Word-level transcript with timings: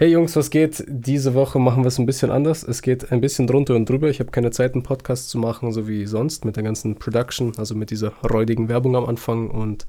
Hey 0.00 0.12
Jungs, 0.12 0.36
was 0.36 0.50
geht? 0.50 0.84
Diese 0.86 1.34
Woche 1.34 1.58
machen 1.58 1.82
wir 1.82 1.88
es 1.88 1.98
ein 1.98 2.06
bisschen 2.06 2.30
anders. 2.30 2.62
Es 2.62 2.82
geht 2.82 3.10
ein 3.10 3.20
bisschen 3.20 3.48
drunter 3.48 3.74
und 3.74 3.88
drüber. 3.88 4.08
Ich 4.08 4.20
habe 4.20 4.30
keine 4.30 4.52
Zeit, 4.52 4.74
einen 4.74 4.84
Podcast 4.84 5.28
zu 5.28 5.38
machen, 5.38 5.72
so 5.72 5.88
wie 5.88 6.06
sonst, 6.06 6.44
mit 6.44 6.54
der 6.54 6.62
ganzen 6.62 6.94
Production, 7.00 7.52
also 7.58 7.74
mit 7.74 7.90
dieser 7.90 8.12
räudigen 8.22 8.68
Werbung 8.68 8.94
am 8.94 9.06
Anfang 9.06 9.50
und 9.50 9.88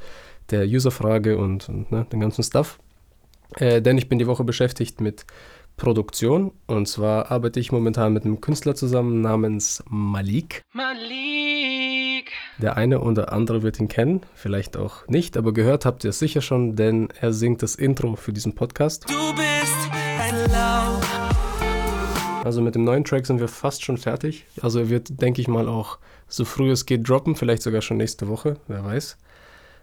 der 0.49 0.65
Userfrage 0.65 1.37
und, 1.37 1.69
und 1.69 1.91
ne, 1.91 2.07
den 2.11 2.21
ganzen 2.21 2.43
Stuff. 2.43 2.79
Äh, 3.57 3.83
denn 3.83 3.99
ich 3.99 4.09
bin 4.09 4.17
die 4.17 4.25
Woche 4.25 4.43
beschäftigt 4.43 4.99
mit 4.99 5.27
Produktion. 5.77 6.53
Und 6.65 6.87
zwar 6.87 7.29
arbeite 7.29 7.59
ich 7.59 7.71
momentan 7.71 8.11
mit 8.11 8.25
einem 8.25 8.41
Künstler 8.41 8.73
zusammen 8.73 9.21
namens 9.21 9.83
Malik. 9.89 10.63
Malik. 10.73 12.31
Der 12.57 12.77
eine 12.77 13.01
oder 13.01 13.31
andere 13.31 13.61
wird 13.61 13.79
ihn 13.79 13.87
kennen, 13.87 14.21
vielleicht 14.33 14.75
auch 14.75 15.07
nicht, 15.07 15.37
aber 15.37 15.53
gehört 15.53 15.85
habt 15.85 16.03
ihr 16.03 16.09
es 16.09 16.19
sicher 16.19 16.41
schon, 16.41 16.75
denn 16.75 17.07
er 17.21 17.31
singt 17.31 17.63
das 17.63 17.75
Intro 17.75 18.15
für 18.15 18.33
diesen 18.33 18.53
Podcast. 18.53 19.05
Du 19.07 19.35
bist. 19.35 19.98
Also 22.43 22.61
mit 22.61 22.73
dem 22.73 22.83
neuen 22.83 23.03
Track 23.03 23.25
sind 23.27 23.39
wir 23.39 23.47
fast 23.47 23.83
schon 23.83 23.97
fertig. 23.97 24.45
Also 24.61 24.79
er 24.79 24.89
wird, 24.89 25.21
denke 25.21 25.39
ich 25.39 25.47
mal, 25.47 25.67
auch 25.67 25.99
so 26.27 26.45
früh 26.45 26.71
es 26.71 26.85
geht 26.85 27.07
droppen, 27.07 27.35
vielleicht 27.35 27.61
sogar 27.61 27.81
schon 27.81 27.97
nächste 27.97 28.27
Woche, 28.27 28.57
wer 28.67 28.83
weiß. 28.83 29.17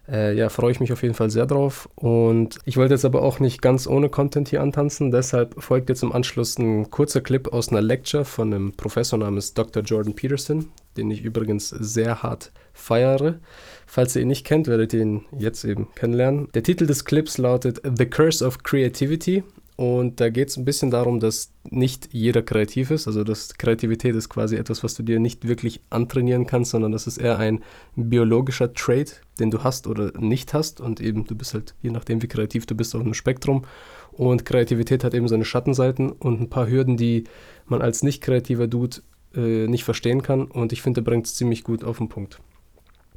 Äh, 0.09 0.37
ja, 0.37 0.49
freue 0.49 0.71
ich 0.71 0.81
mich 0.81 0.93
auf 0.93 1.03
jeden 1.03 1.15
Fall 1.15 1.31
sehr 1.31 1.47
drauf. 1.47 1.89
Und 1.97 2.59
ich 2.65 2.77
wollte 2.77 2.95
jetzt 2.95 3.05
aber 3.05 3.23
auch 3.23 3.41
nicht 3.41 3.61
ganz 3.61 3.87
ohne 3.87 4.09
Content 4.09 4.49
hier 4.49 4.63
antanzen. 4.63 5.11
Deshalb 5.11 5.63
folgt 5.63 5.89
jetzt 5.89 6.03
im 6.03 6.13
Anschluss 6.13 6.59
ein 6.59 6.91
kurzer 6.91 7.21
Clip 7.21 7.53
aus 7.53 7.69
einer 7.69 7.83
Lecture 7.83 8.25
von 8.25 8.53
einem 8.53 8.73
Professor 8.73 9.19
namens 9.19 9.55
Dr. 9.55 9.83
Jordan 9.83 10.15
Peterson, 10.15 10.69
den 10.97 11.11
ich 11.11 11.23
übrigens 11.23 11.69
sehr 11.69 12.23
hart 12.23 12.53
feiere. 12.73 13.41
Falls 13.87 14.15
ihr 14.15 14.23
ihn 14.23 14.29
nicht 14.29 14.47
kennt, 14.47 14.69
werdet 14.69 14.93
ihr 14.93 15.03
ihn 15.03 15.25
jetzt 15.39 15.65
eben 15.65 15.89
kennenlernen. 15.95 16.49
Der 16.55 16.63
Titel 16.63 16.87
des 16.87 17.05
Clips 17.05 17.39
lautet 17.39 17.81
The 17.85 18.07
Curse 18.07 18.47
of 18.47 18.63
Creativity 18.63 19.43
und 19.77 20.21
da 20.21 20.31
geht 20.31 20.49
es 20.49 20.57
ein 20.57 20.65
bisschen 20.65 20.91
darum, 20.91 21.21
dass 21.21 21.53
nicht 21.69 22.09
jeder 22.13 22.43
kreativ 22.43 22.91
ist. 22.91 23.07
Also 23.07 23.25
dass 23.25 23.59
Kreativität 23.59 24.15
ist 24.15 24.31
quasi 24.31 24.57
etwas, 24.57 24.83
was 24.83 24.95
du 24.95 25.03
dir 25.03 25.21
nicht 25.21 25.47
wirklich 25.47 25.83
antrainieren 25.91 26.47
kannst, 26.47 26.71
sondern 26.71 26.93
das 26.93 27.07
ist 27.07 27.19
eher 27.19 27.39
ein 27.39 27.63
biologischer 27.95 28.73
Trait, 28.73 29.21
den 29.39 29.51
du 29.51 29.63
hast 29.65 29.87
oder 29.87 30.19
nicht 30.19 30.55
hast. 30.55 30.81
Und 30.81 31.01
eben 31.01 31.27
du 31.27 31.35
bist 31.35 31.53
halt, 31.53 31.75
je 31.83 31.91
nachdem 31.91 32.23
wie 32.23 32.29
kreativ 32.29 32.65
du 32.65 32.75
bist, 32.75 32.95
auf 32.95 33.03
einem 33.03 33.13
Spektrum. 33.13 33.67
Und 34.13 34.47
Kreativität 34.47 35.05
hat 35.05 35.13
eben 35.13 35.29
seine 35.29 35.45
Schattenseiten 35.45 36.11
und 36.11 36.41
ein 36.41 36.49
paar 36.49 36.69
Hürden, 36.69 36.97
die 36.97 37.25
man 37.67 37.83
als 37.83 38.03
nicht 38.03 38.23
kreativer 38.23 38.69
Dude 38.69 39.03
äh, 39.35 39.67
nicht 39.67 39.85
verstehen 39.85 40.23
kann. 40.23 40.47
Und 40.47 40.73
ich 40.73 40.81
finde, 40.81 41.03
er 41.03 41.05
bringt 41.05 41.27
es 41.27 41.35
ziemlich 41.35 41.65
gut 41.65 41.85
auf 41.85 41.99
den 41.99 42.09
Punkt. 42.09 42.41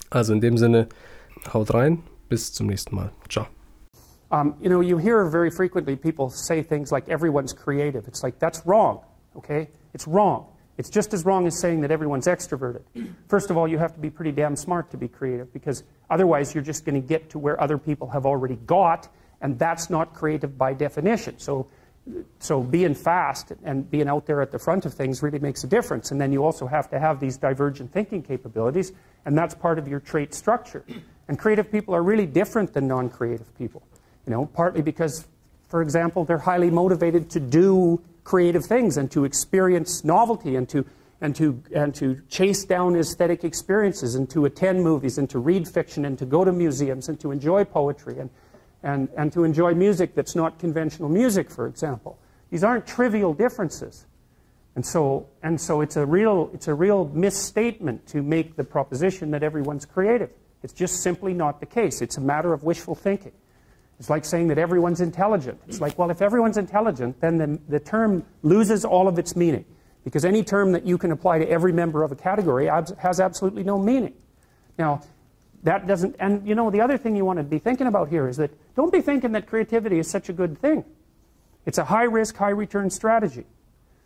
Also 0.09 0.34
in 0.34 0.41
dem 0.41 0.58
Sinne, 0.58 0.89
haut 1.53 1.73
rein. 1.73 2.03
Bis 2.28 2.52
zum 2.52 2.67
nächsten 2.67 2.95
Mal. 2.95 3.14
Ciao. 3.30 3.47
Um, 4.31 4.55
you 4.61 4.69
know, 4.69 4.81
you 4.81 4.97
hear 4.97 5.25
very 5.25 5.49
frequently 5.49 5.95
people 5.95 6.30
say 6.30 6.61
things 6.61 6.91
like 6.91 7.09
everyone's 7.09 7.53
creative. 7.53 8.08
It's 8.08 8.22
like, 8.22 8.38
that's 8.38 8.66
wrong, 8.66 9.02
okay? 9.35 9.69
It's 9.94 10.08
wrong. 10.08 10.45
It's 10.77 10.89
just 10.89 11.13
as 11.13 11.25
wrong 11.25 11.45
as 11.45 11.59
saying 11.59 11.81
that 11.81 11.91
everyone's 11.91 12.27
extroverted. 12.27 12.83
First 13.27 13.50
of 13.50 13.57
all, 13.57 13.67
you 13.67 13.77
have 13.77 13.94
to 13.95 14.00
be 14.00 14.09
pretty 14.09 14.31
damn 14.31 14.55
smart 14.55 14.91
to 14.91 14.97
be 14.97 15.09
creative 15.09 15.52
because 15.52 15.83
otherwise 16.09 16.55
you're 16.55 16.63
just 16.63 16.85
going 16.85 17.02
to 17.02 17.05
get 17.05 17.31
to 17.31 17.39
where 17.39 17.59
other 17.59 17.77
people 17.77 18.07
have 18.11 18.25
already 18.25 18.55
got, 18.55 19.09
and 19.41 19.59
that's 19.59 19.89
not 19.89 20.13
creative 20.13 20.57
by 20.57 20.73
definition. 20.73 21.38
So, 21.38 21.67
so 22.39 22.61
being 22.61 22.95
fast 22.95 23.52
and 23.63 23.91
being 23.91 24.07
out 24.07 24.25
there 24.25 24.41
at 24.41 24.52
the 24.52 24.59
front 24.59 24.85
of 24.85 24.94
things 24.94 25.22
really 25.22 25.39
makes 25.39 25.66
a 25.66 25.67
difference. 25.67 26.11
And 26.11 26.22
then 26.22 26.31
you 26.31 26.45
also 26.45 26.66
have 26.66 26.89
to 26.91 27.00
have 27.00 27.19
these 27.19 27.35
divergent 27.35 27.91
thinking 27.91 28.23
capabilities, 28.23 28.94
and 29.25 29.38
that's 29.38 29.55
part 29.55 29.80
of 29.80 29.88
your 29.88 30.00
trait 30.00 30.33
structure. 30.33 30.85
And 31.27 31.38
creative 31.38 31.69
people 31.69 31.94
are 31.94 32.02
really 32.02 32.25
different 32.25 32.72
than 32.72 32.88
non 32.88 33.09
creative 33.09 33.53
people. 33.57 33.83
You 34.30 34.35
know, 34.35 34.45
partly 34.45 34.83
because, 34.83 35.27
for 35.69 35.81
example, 35.81 36.23
they're 36.23 36.38
highly 36.38 36.69
motivated 36.69 37.31
to 37.31 37.39
do 37.39 37.99
creative 38.23 38.63
things 38.63 38.95
and 38.95 39.09
to 39.09 39.25
experience 39.25 40.03
novelty 40.03 40.55
and 40.55 40.69
to 40.69 40.85
and 41.19 41.35
to 41.35 41.63
and 41.73 41.95
to 41.95 42.22
chase 42.30 42.63
down 42.63 42.95
aesthetic 42.95 43.44
experiences 43.44 44.13
and 44.13 44.30
to 44.30 44.45
attend 44.45 44.84
movies 44.84 45.18
and 45.18 45.28
to 45.31 45.39
read 45.39 45.68
fiction 45.68 46.06
and 46.06 46.19
to 46.19 46.28
go 46.28 46.45
to 46.45 46.51
museums 46.51 47.09
and 47.09 47.19
to 47.19 47.31
enjoy 47.31 47.66
poetry 47.66 48.19
and 48.19 48.29
and, 48.84 49.09
and 49.18 49.34
to 49.34 49.44
enjoy 49.44 49.73
music 49.73 50.13
that's 50.13 50.35
not 50.35 50.59
conventional 50.59 51.09
music, 51.09 51.50
for 51.50 51.66
example. 51.66 52.19
These 52.51 52.63
aren't 52.63 52.85
trivial 52.85 53.34
differences. 53.34 54.06
And 54.75 54.85
so, 54.85 55.28
and 55.44 55.59
so 55.59 55.81
it's, 55.81 55.97
a 55.97 56.06
real, 56.06 56.50
it's 56.53 56.68
a 56.68 56.73
real 56.73 57.09
misstatement 57.13 58.07
to 58.07 58.22
make 58.22 58.56
the 58.56 58.63
proposition 58.63 59.31
that 59.31 59.44
everyone's 59.44 59.85
creative. 59.85 60.29
It's 60.63 60.72
just 60.72 61.01
simply 61.01 61.34
not 61.34 61.59
the 61.59 61.66
case. 61.66 62.01
It's 62.01 62.18
a 62.18 62.22
matter 62.22 62.53
of 62.53 62.63
wishful 62.63 62.95
thinking. 62.95 63.34
It's 64.00 64.10
like 64.10 64.24
saying 64.24 64.48
that 64.48 64.58
everyone's 64.58 65.02
intelligent. 65.02 65.60
It's 65.68 65.82
like, 65.82 65.98
well, 65.98 66.10
if 66.10 66.22
everyone's 66.22 66.58
intelligent, 66.58 67.20
then 67.20 67.38
the, 67.38 67.60
the 67.68 67.80
term 67.80 68.26
loses 68.44 68.86
all 68.86 69.10
of 69.10 69.20
its 69.20 69.36
meaning. 69.36 69.66
Because 70.06 70.24
any 70.24 70.42
term 70.42 70.72
that 70.72 70.86
you 70.86 70.98
can 70.98 71.12
apply 71.12 71.40
to 71.40 71.50
every 71.50 71.74
member 71.74 72.04
of 72.04 72.12
a 72.12 72.16
category 72.16 72.68
has 72.68 73.20
absolutely 73.20 73.64
no 73.64 73.78
meaning. 73.78 74.14
Now, 74.78 75.02
that 75.64 75.86
doesn't, 75.86 76.16
and 76.20 76.48
you 76.48 76.56
know, 76.56 76.70
the 76.72 76.80
other 76.80 76.98
thing 76.98 77.18
you 77.18 77.26
want 77.26 77.38
to 77.38 77.44
be 77.44 77.60
thinking 77.60 77.88
about 77.88 78.08
here 78.08 78.30
is 78.30 78.38
that 78.38 78.52
don't 78.76 78.94
be 78.94 79.02
thinking 79.02 79.34
that 79.34 79.48
creativity 79.48 80.00
is 80.00 80.10
such 80.10 80.30
a 80.30 80.34
good 80.34 80.58
thing. 80.58 80.86
It's 81.66 81.78
a 81.78 81.84
high 81.84 82.04
risk, 82.04 82.38
high 82.38 82.50
return 82.50 82.90
strategy. 82.90 83.46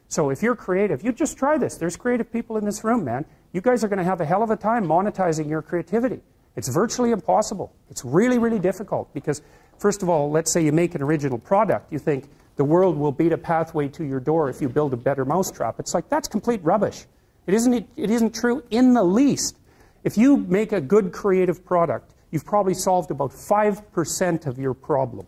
So 0.07 0.31
if 0.31 0.41
you're 0.41 0.55
creative, 0.55 1.03
you 1.03 1.13
just 1.13 1.37
try 1.37 1.59
this. 1.59 1.77
There's 1.77 1.95
creative 1.95 2.31
people 2.31 2.57
in 2.57 2.65
this 2.65 2.83
room, 2.83 3.05
man. 3.05 3.25
You 3.51 3.61
guys 3.61 3.83
are 3.83 3.87
going 3.87 3.99
to 3.99 4.03
have 4.03 4.19
a 4.19 4.25
hell 4.25 4.41
of 4.41 4.49
a 4.49 4.55
time 4.55 4.85
monetizing 4.85 5.47
your 5.47 5.61
creativity. 5.61 6.21
It's 6.55 6.67
virtually 6.67 7.11
impossible. 7.11 7.73
It's 7.89 8.03
really, 8.03 8.39
really 8.39 8.59
difficult 8.59 9.13
because 9.13 9.41
First 9.83 10.01
of 10.01 10.07
all, 10.07 10.31
let's 10.31 10.49
say 10.49 10.63
you 10.63 10.71
make 10.71 10.95
an 10.95 11.01
original 11.01 11.37
product. 11.37 11.91
You 11.91 11.99
think 11.99 12.29
the 12.55 12.63
world 12.63 12.95
will 12.95 13.11
beat 13.11 13.33
a 13.33 13.37
pathway 13.37 13.89
to 13.89 14.05
your 14.05 14.21
door 14.21 14.49
if 14.49 14.61
you 14.61 14.69
build 14.69 14.93
a 14.93 14.95
better 14.95 15.25
mousetrap. 15.25 15.77
It's 15.77 15.93
like 15.93 16.07
that's 16.07 16.29
complete 16.29 16.63
rubbish. 16.63 17.03
It 17.47 17.53
isn't, 17.53 17.89
it 17.97 18.09
isn't 18.09 18.33
true 18.33 18.63
in 18.71 18.93
the 18.93 19.03
least. 19.03 19.57
If 20.05 20.17
you 20.17 20.37
make 20.37 20.71
a 20.71 20.79
good 20.79 21.11
creative 21.11 21.65
product, 21.65 22.13
you've 22.31 22.45
probably 22.45 22.75
solved 22.75 23.11
about 23.11 23.31
5% 23.31 24.47
of 24.47 24.57
your 24.57 24.73
problem. 24.73 25.27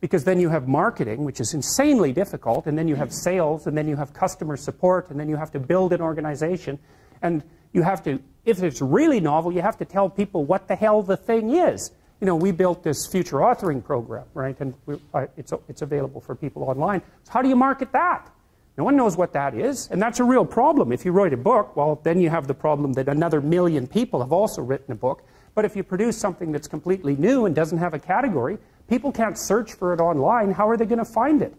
Because 0.00 0.22
then 0.22 0.38
you 0.38 0.48
have 0.50 0.68
marketing, 0.68 1.24
which 1.24 1.40
is 1.40 1.52
insanely 1.52 2.12
difficult, 2.12 2.66
and 2.66 2.78
then 2.78 2.86
you 2.86 2.94
have 2.94 3.12
sales, 3.12 3.66
and 3.66 3.76
then 3.76 3.88
you 3.88 3.96
have 3.96 4.14
customer 4.14 4.56
support, 4.56 5.10
and 5.10 5.18
then 5.18 5.28
you 5.28 5.34
have 5.34 5.50
to 5.50 5.58
build 5.58 5.92
an 5.92 6.00
organization. 6.00 6.78
And 7.20 7.42
you 7.72 7.82
have 7.82 8.04
to, 8.04 8.20
if 8.44 8.62
it's 8.62 8.80
really 8.80 9.18
novel, 9.18 9.52
you 9.52 9.62
have 9.62 9.78
to 9.78 9.84
tell 9.84 10.08
people 10.08 10.44
what 10.44 10.68
the 10.68 10.76
hell 10.76 11.02
the 11.02 11.16
thing 11.16 11.56
is 11.56 11.90
you 12.22 12.26
know, 12.26 12.36
we 12.36 12.52
built 12.52 12.84
this 12.84 13.04
future 13.04 13.38
authoring 13.38 13.82
program, 13.82 14.24
right? 14.32 14.54
And 14.60 14.74
we, 14.86 14.94
uh, 15.12 15.26
it's, 15.36 15.52
it's 15.68 15.82
available 15.82 16.20
for 16.20 16.36
people 16.36 16.62
online. 16.62 17.02
So 17.24 17.32
how 17.32 17.42
do 17.42 17.48
you 17.48 17.56
market 17.56 17.90
that? 17.90 18.30
No 18.78 18.84
one 18.84 18.94
knows 18.94 19.16
what 19.16 19.32
that 19.32 19.56
is, 19.56 19.88
and 19.90 20.00
that's 20.00 20.20
a 20.20 20.24
real 20.24 20.46
problem. 20.46 20.92
If 20.92 21.04
you 21.04 21.10
write 21.10 21.32
a 21.32 21.36
book, 21.36 21.74
well, 21.74 22.00
then 22.04 22.20
you 22.20 22.30
have 22.30 22.46
the 22.46 22.54
problem 22.54 22.92
that 22.92 23.08
another 23.08 23.40
million 23.40 23.88
people 23.88 24.20
have 24.20 24.32
also 24.32 24.62
written 24.62 24.92
a 24.92 24.94
book. 24.94 25.24
But 25.56 25.64
if 25.64 25.74
you 25.74 25.82
produce 25.82 26.16
something 26.16 26.52
that's 26.52 26.68
completely 26.68 27.16
new 27.16 27.44
and 27.44 27.56
doesn't 27.56 27.78
have 27.78 27.92
a 27.92 27.98
category, 27.98 28.56
people 28.88 29.10
can't 29.10 29.36
search 29.36 29.72
for 29.72 29.92
it 29.92 29.98
online. 29.98 30.52
How 30.52 30.68
are 30.68 30.76
they 30.76 30.86
going 30.86 31.00
to 31.00 31.04
find 31.04 31.42
it? 31.42 31.52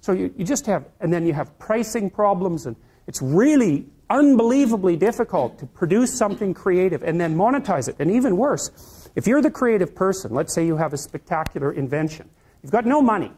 So 0.00 0.10
you, 0.10 0.34
you 0.36 0.44
just 0.44 0.66
have, 0.66 0.84
and 0.98 1.12
then 1.12 1.26
you 1.26 1.32
have 1.32 1.56
pricing 1.60 2.10
problems, 2.10 2.66
and 2.66 2.74
it's 3.06 3.22
really 3.22 3.86
unbelievably 4.10 4.96
difficult 4.96 5.58
to 5.58 5.66
produce 5.66 6.16
something 6.16 6.54
creative 6.54 7.02
and 7.02 7.20
then 7.20 7.36
monetize 7.36 7.88
it. 7.88 7.96
And 7.98 8.10
even 8.10 8.36
worse, 8.36 9.10
if 9.14 9.26
you're 9.26 9.42
the 9.42 9.50
creative 9.50 9.94
person, 9.94 10.34
let's 10.34 10.54
say 10.54 10.66
you 10.66 10.76
have 10.76 10.92
a 10.92 10.98
spectacular 10.98 11.72
invention, 11.72 12.28
you've 12.62 12.72
got 12.72 12.86
no 12.86 13.02
money, 13.02 13.32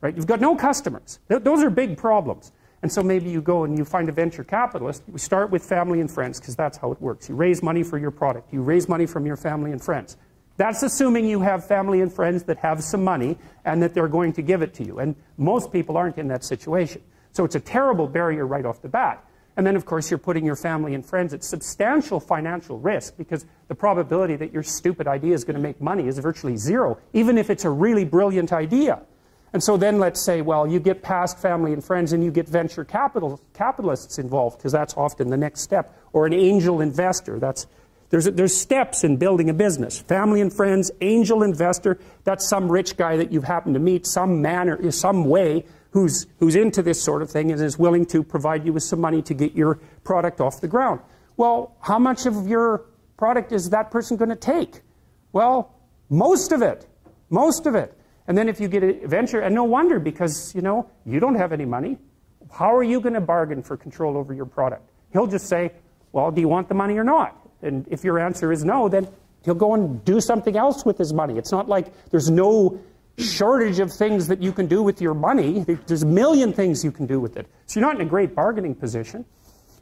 right? 0.00 0.14
You've 0.14 0.26
got 0.26 0.40
no 0.40 0.54
customers. 0.54 1.18
Th- 1.28 1.42
those 1.42 1.62
are 1.62 1.70
big 1.70 1.96
problems. 1.96 2.52
And 2.82 2.92
so 2.92 3.02
maybe 3.02 3.30
you 3.30 3.40
go 3.40 3.64
and 3.64 3.78
you 3.78 3.84
find 3.84 4.08
a 4.08 4.12
venture 4.12 4.42
capitalist. 4.42 5.04
We 5.06 5.18
start 5.20 5.50
with 5.50 5.64
family 5.64 6.00
and 6.00 6.10
friends 6.10 6.40
because 6.40 6.56
that's 6.56 6.76
how 6.76 6.90
it 6.90 7.00
works. 7.00 7.28
You 7.28 7.36
raise 7.36 7.62
money 7.62 7.84
for 7.84 7.96
your 7.96 8.10
product. 8.10 8.52
You 8.52 8.62
raise 8.62 8.88
money 8.88 9.06
from 9.06 9.24
your 9.24 9.36
family 9.36 9.70
and 9.70 9.80
friends. 9.80 10.16
That's 10.56 10.82
assuming 10.82 11.26
you 11.26 11.40
have 11.40 11.64
family 11.66 12.00
and 12.00 12.12
friends 12.12 12.42
that 12.44 12.58
have 12.58 12.82
some 12.82 13.04
money 13.04 13.38
and 13.64 13.82
that 13.82 13.94
they're 13.94 14.08
going 14.08 14.32
to 14.34 14.42
give 14.42 14.62
it 14.62 14.74
to 14.74 14.84
you. 14.84 14.98
And 14.98 15.14
most 15.38 15.72
people 15.72 15.96
aren't 15.96 16.18
in 16.18 16.28
that 16.28 16.44
situation. 16.44 17.02
So 17.32 17.44
it's 17.44 17.54
a 17.54 17.60
terrible 17.60 18.06
barrier 18.06 18.46
right 18.46 18.66
off 18.66 18.82
the 18.82 18.88
bat. 18.88 19.24
And 19.56 19.66
then, 19.66 19.76
of 19.76 19.84
course, 19.84 20.10
you're 20.10 20.18
putting 20.18 20.46
your 20.46 20.56
family 20.56 20.94
and 20.94 21.04
friends 21.04 21.34
at 21.34 21.44
substantial 21.44 22.20
financial 22.20 22.78
risk 22.78 23.16
because 23.18 23.44
the 23.68 23.74
probability 23.74 24.36
that 24.36 24.52
your 24.52 24.62
stupid 24.62 25.06
idea 25.06 25.34
is 25.34 25.44
going 25.44 25.56
to 25.56 25.62
make 25.62 25.80
money 25.80 26.06
is 26.06 26.18
virtually 26.18 26.56
zero, 26.56 26.98
even 27.12 27.36
if 27.36 27.50
it's 27.50 27.64
a 27.64 27.70
really 27.70 28.04
brilliant 28.04 28.52
idea. 28.52 29.02
And 29.52 29.62
so 29.62 29.76
then 29.76 29.98
let's 29.98 30.20
say, 30.20 30.40
well, 30.40 30.66
you 30.66 30.80
get 30.80 31.02
past 31.02 31.38
family 31.38 31.74
and 31.74 31.84
friends 31.84 32.14
and 32.14 32.24
you 32.24 32.30
get 32.30 32.48
venture 32.48 32.84
capital, 32.84 33.40
capitalists 33.52 34.18
involved 34.18 34.58
because 34.58 34.72
that's 34.72 34.94
often 34.96 35.28
the 35.28 35.36
next 35.36 35.60
step, 35.60 35.94
or 36.14 36.24
an 36.24 36.32
angel 36.32 36.80
investor. 36.80 37.38
That's, 37.38 37.66
there's, 38.08 38.24
there's 38.24 38.56
steps 38.56 39.04
in 39.04 39.18
building 39.18 39.50
a 39.50 39.54
business. 39.54 39.98
Family 40.00 40.40
and 40.40 40.50
friends, 40.50 40.90
angel 41.02 41.42
investor, 41.42 41.98
that's 42.24 42.48
some 42.48 42.72
rich 42.72 42.96
guy 42.96 43.18
that 43.18 43.30
you've 43.30 43.44
happened 43.44 43.74
to 43.74 43.80
meet 43.80 44.06
some 44.06 44.40
manner, 44.40 44.90
some 44.90 45.26
way 45.26 45.66
who's, 45.92 46.26
who's 46.38 46.56
into 46.56 46.82
this 46.82 47.00
sort 47.00 47.22
of 47.22 47.30
thing 47.30 47.52
and 47.52 47.60
is 47.60 47.78
willing 47.78 48.04
to 48.06 48.22
provide 48.22 48.66
you 48.66 48.72
with 48.72 48.82
some 48.82 49.00
money 49.00 49.22
to 49.22 49.34
get 49.34 49.54
your 49.54 49.76
product 50.04 50.40
off 50.40 50.60
the 50.60 50.68
ground. 50.68 51.00
Well, 51.36 51.76
how 51.80 51.98
much 51.98 52.26
of 52.26 52.48
your 52.48 52.86
product 53.16 53.52
is 53.52 53.70
that 53.70 53.90
person 53.90 54.16
going 54.16 54.30
to 54.30 54.36
take? 54.36 54.82
Well, 55.32 55.74
most 56.08 56.52
of 56.52 56.62
it. 56.62 56.86
Most 57.30 57.66
of 57.66 57.74
it. 57.74 57.96
And 58.26 58.36
then 58.36 58.48
if 58.48 58.60
you 58.60 58.68
get 58.68 58.82
a 58.82 59.06
venture, 59.06 59.40
and 59.40 59.54
no 59.54 59.64
wonder 59.64 59.98
because, 59.98 60.54
you 60.54 60.62
know, 60.62 60.90
you 61.04 61.20
don't 61.20 61.34
have 61.34 61.52
any 61.52 61.64
money. 61.64 61.98
How 62.50 62.74
are 62.74 62.82
you 62.82 63.00
going 63.00 63.14
to 63.14 63.20
bargain 63.20 63.62
for 63.62 63.76
control 63.76 64.16
over 64.16 64.32
your 64.34 64.46
product? 64.46 64.88
He'll 65.12 65.26
just 65.26 65.48
say, 65.48 65.72
well, 66.12 66.30
do 66.30 66.40
you 66.40 66.48
want 66.48 66.68
the 66.68 66.74
money 66.74 66.96
or 66.98 67.04
not? 67.04 67.36
And 67.62 67.86
if 67.90 68.04
your 68.04 68.18
answer 68.18 68.52
is 68.52 68.64
no, 68.64 68.88
then 68.88 69.08
he'll 69.44 69.54
go 69.54 69.74
and 69.74 70.04
do 70.04 70.20
something 70.20 70.56
else 70.56 70.84
with 70.84 70.98
his 70.98 71.12
money. 71.12 71.38
It's 71.38 71.52
not 71.52 71.68
like 71.68 71.92
there's 72.10 72.30
no 72.30 72.80
shortage 73.18 73.78
of 73.78 73.92
things 73.92 74.28
that 74.28 74.42
you 74.42 74.52
can 74.52 74.66
do 74.66 74.82
with 74.82 75.00
your 75.00 75.14
money. 75.14 75.64
There's 75.86 76.02
a 76.02 76.06
million 76.06 76.52
things 76.52 76.84
you 76.84 76.92
can 76.92 77.06
do 77.06 77.20
with 77.20 77.36
it. 77.36 77.46
So 77.66 77.80
you're 77.80 77.88
not 77.88 77.96
in 78.00 78.06
a 78.06 78.08
great 78.08 78.34
bargaining 78.34 78.74
position. 78.74 79.24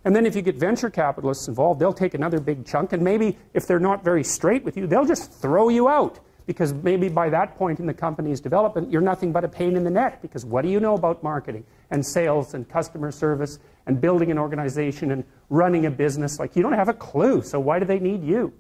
And 0.04 0.16
then 0.16 0.24
if 0.24 0.34
you 0.34 0.42
get 0.42 0.56
venture 0.56 0.90
capitalists 0.90 1.46
involved, 1.48 1.80
they'll 1.80 1.92
take 1.92 2.14
another 2.14 2.40
big 2.40 2.66
chunk, 2.66 2.92
and 2.92 3.02
maybe 3.02 3.36
if 3.52 3.66
they're 3.66 3.78
not 3.78 4.02
very 4.02 4.24
straight 4.24 4.64
with 4.64 4.76
you, 4.76 4.86
they'll 4.86 5.04
just 5.04 5.30
throw 5.30 5.68
you 5.68 5.88
out. 5.88 6.18
Because 6.46 6.72
maybe 6.72 7.08
by 7.08 7.28
that 7.28 7.56
point 7.56 7.78
in 7.78 7.86
the 7.86 7.94
company's 7.94 8.40
development, 8.40 8.90
you're 8.90 9.02
nothing 9.02 9.30
but 9.30 9.44
a 9.44 9.48
pain 9.48 9.76
in 9.76 9.84
the 9.84 9.90
neck. 9.90 10.20
Because 10.22 10.44
what 10.44 10.62
do 10.62 10.68
you 10.68 10.80
know 10.80 10.94
about 10.94 11.22
marketing 11.22 11.64
and 11.90 12.04
sales 12.04 12.54
and 12.54 12.68
customer 12.68 13.12
service 13.12 13.58
and 13.86 14.00
building 14.00 14.30
an 14.30 14.38
organization 14.38 15.12
and 15.12 15.22
running 15.48 15.86
a 15.86 15.90
business? 15.90 16.40
Like, 16.40 16.56
you 16.56 16.62
don't 16.62 16.72
have 16.72 16.88
a 16.88 16.94
clue, 16.94 17.42
so 17.42 17.60
why 17.60 17.78
do 17.78 17.84
they 17.84 18.00
need 18.00 18.24
you? 18.24 18.52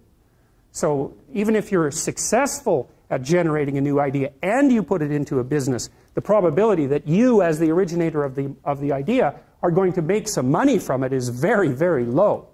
So 0.72 1.14
even 1.32 1.56
if 1.56 1.72
you're 1.72 1.90
successful 1.90 2.90
at 3.10 3.22
generating 3.22 3.76
a 3.76 3.80
new 3.80 4.00
idea 4.00 4.32
and 4.42 4.72
you 4.72 4.82
put 4.82 5.02
it 5.02 5.10
into 5.10 5.40
a 5.40 5.44
business, 5.44 5.90
the 6.14 6.22
probability 6.22 6.86
that 6.86 7.06
you, 7.06 7.42
as 7.42 7.58
the 7.58 7.70
originator 7.70 8.24
of 8.24 8.34
the, 8.34 8.54
of 8.64 8.80
the 8.80 8.92
idea, 8.92 9.34
are 9.62 9.70
going 9.70 9.92
to 9.92 10.02
make 10.02 10.28
some 10.28 10.50
money 10.50 10.78
from 10.78 11.04
it 11.04 11.12
is 11.12 11.28
very, 11.28 11.68
very 11.68 12.06
low. 12.06 12.48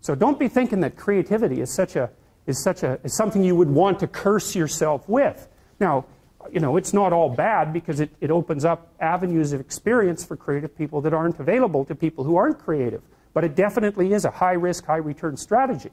So 0.00 0.14
don't 0.14 0.38
be 0.38 0.48
thinking 0.48 0.80
that 0.80 0.96
creativity 0.96 1.60
is 1.60 1.72
such 1.72 1.96
a 1.96 2.10
is 2.44 2.60
such 2.60 2.82
a 2.82 2.98
is 3.04 3.14
something 3.14 3.44
you 3.44 3.54
would 3.54 3.70
want 3.70 4.00
to 4.00 4.08
curse 4.08 4.56
yourself 4.56 5.08
with. 5.08 5.46
Now, 5.78 6.06
you 6.50 6.58
know, 6.58 6.76
it's 6.76 6.92
not 6.92 7.12
all 7.12 7.30
bad 7.30 7.72
because 7.72 8.00
it, 8.00 8.10
it 8.20 8.32
opens 8.32 8.64
up 8.64 8.92
avenues 8.98 9.52
of 9.52 9.60
experience 9.60 10.24
for 10.24 10.36
creative 10.36 10.76
people 10.76 11.00
that 11.02 11.14
aren't 11.14 11.38
available 11.38 11.84
to 11.84 11.94
people 11.94 12.24
who 12.24 12.34
aren't 12.36 12.58
creative. 12.58 13.02
But 13.32 13.44
it 13.44 13.54
definitely 13.54 14.12
is 14.12 14.24
a 14.24 14.30
high 14.30 14.54
risk, 14.54 14.86
high 14.86 14.96
return 14.96 15.36
strategy. 15.36 15.90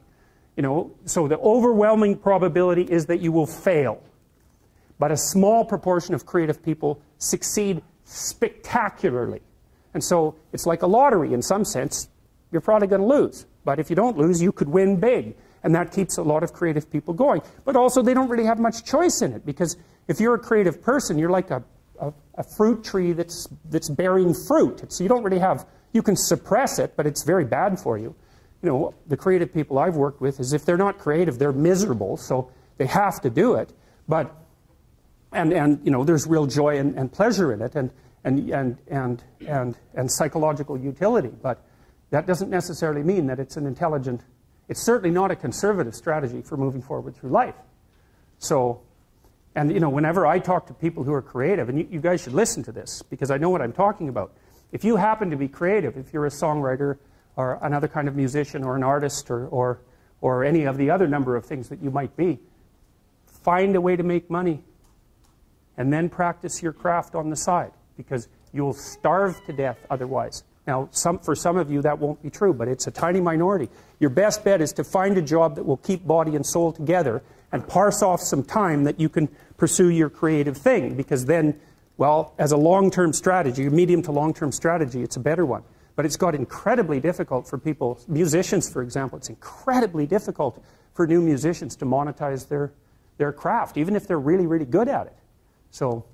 You 0.60 0.62
know, 0.62 0.92
so 1.06 1.26
the 1.26 1.38
overwhelming 1.38 2.18
probability 2.18 2.82
is 2.82 3.06
that 3.06 3.22
you 3.22 3.32
will 3.32 3.46
fail. 3.46 4.02
But 4.98 5.10
a 5.10 5.16
small 5.16 5.64
proportion 5.64 6.14
of 6.14 6.26
creative 6.26 6.62
people 6.62 7.00
succeed 7.16 7.80
spectacularly. 8.04 9.40
And 9.94 10.04
so 10.04 10.34
it's 10.52 10.66
like 10.66 10.82
a 10.82 10.86
lottery 10.86 11.32
in 11.32 11.40
some 11.40 11.64
sense. 11.64 12.10
You're 12.52 12.60
probably 12.60 12.88
going 12.88 13.00
to 13.00 13.06
lose. 13.06 13.46
But 13.64 13.80
if 13.80 13.88
you 13.88 13.96
don't 13.96 14.18
lose, 14.18 14.42
you 14.42 14.52
could 14.52 14.68
win 14.68 15.00
big. 15.00 15.34
And 15.62 15.74
that 15.74 15.92
keeps 15.92 16.18
a 16.18 16.22
lot 16.22 16.42
of 16.42 16.52
creative 16.52 16.90
people 16.90 17.14
going. 17.14 17.40
But 17.64 17.74
also, 17.74 18.02
they 18.02 18.12
don't 18.12 18.28
really 18.28 18.44
have 18.44 18.58
much 18.58 18.84
choice 18.84 19.22
in 19.22 19.32
it 19.32 19.46
because 19.46 19.78
if 20.08 20.20
you're 20.20 20.34
a 20.34 20.38
creative 20.38 20.82
person, 20.82 21.16
you're 21.16 21.30
like 21.30 21.50
a, 21.50 21.64
a, 21.98 22.12
a 22.34 22.44
fruit 22.44 22.84
tree 22.84 23.12
that's, 23.12 23.48
that's 23.70 23.88
bearing 23.88 24.34
fruit. 24.34 24.92
So 24.92 25.04
you 25.04 25.08
don't 25.08 25.22
really 25.22 25.38
have, 25.38 25.66
you 25.94 26.02
can 26.02 26.16
suppress 26.16 26.78
it, 26.78 26.98
but 26.98 27.06
it's 27.06 27.22
very 27.22 27.46
bad 27.46 27.80
for 27.80 27.96
you. 27.96 28.14
You 28.62 28.68
know, 28.68 28.94
the 29.06 29.16
creative 29.16 29.52
people 29.52 29.78
I've 29.78 29.96
worked 29.96 30.20
with 30.20 30.40
is 30.40 30.52
if 30.52 30.64
they're 30.64 30.76
not 30.76 30.98
creative, 30.98 31.38
they're 31.38 31.52
miserable. 31.52 32.16
So 32.16 32.50
they 32.76 32.86
have 32.86 33.20
to 33.22 33.30
do 33.30 33.54
it. 33.54 33.72
But, 34.08 34.34
and, 35.32 35.52
and 35.52 35.80
you 35.84 35.90
know, 35.90 36.04
there's 36.04 36.26
real 36.26 36.46
joy 36.46 36.78
and, 36.78 36.96
and 36.98 37.10
pleasure 37.10 37.52
in 37.52 37.62
it. 37.62 37.74
And, 37.74 37.90
and, 38.24 38.50
and, 38.50 38.78
and, 38.88 39.24
and, 39.46 39.76
and 39.94 40.10
psychological 40.10 40.78
utility. 40.78 41.32
But 41.42 41.64
that 42.10 42.26
doesn't 42.26 42.50
necessarily 42.50 43.02
mean 43.02 43.26
that 43.26 43.38
it's 43.38 43.56
an 43.56 43.66
intelligent, 43.66 44.22
it's 44.68 44.82
certainly 44.82 45.10
not 45.10 45.30
a 45.30 45.36
conservative 45.36 45.94
strategy 45.94 46.42
for 46.42 46.56
moving 46.56 46.82
forward 46.82 47.16
through 47.16 47.30
life. 47.30 47.54
So, 48.38 48.82
and 49.54 49.72
you 49.72 49.80
know, 49.80 49.90
whenever 49.90 50.26
I 50.26 50.38
talk 50.38 50.66
to 50.66 50.74
people 50.74 51.04
who 51.04 51.12
are 51.12 51.22
creative, 51.22 51.68
and 51.68 51.78
you, 51.78 51.88
you 51.90 52.00
guys 52.00 52.22
should 52.22 52.32
listen 52.32 52.62
to 52.64 52.72
this 52.72 53.02
because 53.02 53.30
I 53.30 53.36
know 53.36 53.50
what 53.50 53.62
I'm 53.62 53.72
talking 53.72 54.08
about. 54.08 54.32
If 54.72 54.84
you 54.84 54.96
happen 54.96 55.30
to 55.30 55.36
be 55.36 55.48
creative, 55.48 55.96
if 55.96 56.12
you're 56.12 56.26
a 56.26 56.30
songwriter 56.30 56.98
or 57.36 57.58
another 57.62 57.88
kind 57.88 58.08
of 58.08 58.16
musician 58.16 58.64
or 58.64 58.76
an 58.76 58.82
artist 58.82 59.30
or, 59.30 59.46
or, 59.48 59.80
or 60.20 60.44
any 60.44 60.64
of 60.64 60.76
the 60.76 60.90
other 60.90 61.06
number 61.06 61.36
of 61.36 61.44
things 61.44 61.68
that 61.68 61.82
you 61.82 61.90
might 61.90 62.16
be, 62.16 62.38
find 63.26 63.76
a 63.76 63.80
way 63.80 63.96
to 63.96 64.02
make 64.02 64.30
money 64.30 64.62
and 65.76 65.92
then 65.92 66.08
practice 66.08 66.62
your 66.62 66.72
craft 66.72 67.14
on 67.14 67.30
the 67.30 67.36
side 67.36 67.72
because 67.96 68.28
you'll 68.52 68.74
starve 68.74 69.40
to 69.46 69.52
death 69.52 69.78
otherwise. 69.90 70.44
Now, 70.66 70.88
some, 70.92 71.18
for 71.18 71.34
some 71.34 71.56
of 71.56 71.70
you, 71.70 71.82
that 71.82 71.98
won't 71.98 72.22
be 72.22 72.30
true, 72.30 72.52
but 72.52 72.68
it's 72.68 72.86
a 72.86 72.90
tiny 72.90 73.20
minority. 73.20 73.68
Your 73.98 74.10
best 74.10 74.44
bet 74.44 74.60
is 74.60 74.72
to 74.74 74.84
find 74.84 75.16
a 75.16 75.22
job 75.22 75.56
that 75.56 75.64
will 75.64 75.78
keep 75.78 76.06
body 76.06 76.36
and 76.36 76.44
soul 76.44 76.72
together 76.72 77.22
and 77.50 77.66
parse 77.66 78.02
off 78.02 78.20
some 78.20 78.44
time 78.44 78.84
that 78.84 79.00
you 79.00 79.08
can 79.08 79.28
pursue 79.56 79.88
your 79.88 80.08
creative 80.08 80.56
thing, 80.56 80.94
because 80.94 81.26
then, 81.26 81.58
well, 81.96 82.34
as 82.38 82.52
a 82.52 82.56
long 82.56 82.90
term 82.90 83.12
strategy, 83.12 83.66
a 83.66 83.70
medium 83.70 84.02
to 84.02 84.12
long 84.12 84.32
term 84.32 84.52
strategy, 84.52 85.02
it's 85.02 85.16
a 85.16 85.20
better 85.20 85.44
one. 85.44 85.62
But 85.96 86.06
it's 86.06 86.16
got 86.16 86.34
incredibly 86.34 87.00
difficult 87.00 87.48
for 87.48 87.58
people, 87.58 88.00
musicians, 88.08 88.70
for 88.70 88.82
example, 88.82 89.18
it's 89.18 89.28
incredibly 89.28 90.06
difficult 90.06 90.62
for 90.94 91.06
new 91.06 91.20
musicians 91.20 91.76
to 91.76 91.84
monetize 91.84 92.48
their, 92.48 92.72
their 93.18 93.32
craft, 93.32 93.76
even 93.76 93.96
if 93.96 94.06
they're 94.06 94.18
really, 94.18 94.46
really 94.46 94.64
good 94.64 94.88
at 94.88 95.06
it. 95.06 95.16
So, 95.70 96.04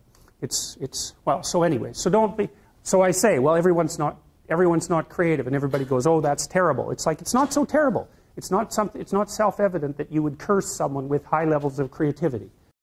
it's, 0.42 0.76
it's, 0.80 1.14
well, 1.24 1.42
so 1.42 1.62
anyway, 1.62 1.92
so 1.92 2.10
don't 2.10 2.36
be, 2.36 2.48
so 2.82 3.02
I 3.02 3.10
say, 3.10 3.38
well, 3.38 3.56
everyone's 3.56 3.98
not, 3.98 4.18
everyone's 4.48 4.90
not 4.90 5.08
creative, 5.08 5.46
and 5.46 5.56
everybody 5.56 5.84
goes, 5.84 6.06
oh, 6.06 6.20
that's 6.20 6.46
terrible. 6.46 6.90
It's 6.90 7.06
like, 7.06 7.20
it's 7.20 7.34
not 7.34 7.52
so 7.52 7.64
terrible. 7.64 8.08
It's 8.36 8.50
not, 8.50 8.72
something, 8.72 9.00
it's 9.00 9.12
not 9.12 9.30
self-evident 9.30 9.96
that 9.96 10.12
you 10.12 10.22
would 10.22 10.38
curse 10.38 10.76
someone 10.76 11.08
with 11.08 11.24
high 11.24 11.46
levels 11.46 11.78
of 11.78 11.90
creativity. 11.90 12.50